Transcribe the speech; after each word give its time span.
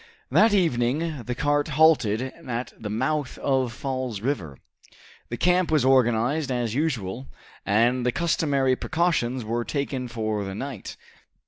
That 0.31 0.51
evening 0.51 1.21
the 1.27 1.35
cart 1.35 1.67
halted 1.77 2.23
at 2.23 2.73
the 2.75 2.89
mouth 2.89 3.37
of 3.37 3.71
Falls 3.71 4.19
River. 4.19 4.57
The 5.29 5.37
camp 5.37 5.69
was 5.69 5.85
organized 5.85 6.51
as 6.51 6.73
usual, 6.73 7.27
and 7.67 8.03
the 8.03 8.11
customary 8.11 8.75
precautions 8.75 9.45
were 9.45 9.63
taken 9.63 10.07
for 10.07 10.43
the 10.43 10.55
night. 10.55 10.97